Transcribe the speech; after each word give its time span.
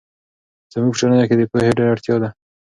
زموږ 0.73 0.93
په 0.93 0.97
ټولنه 0.99 1.25
کې 1.29 1.35
د 1.37 1.41
پوهې 1.51 1.71
ډېر 1.77 1.87
اړتیا 1.93 2.15
ده. 2.21 2.29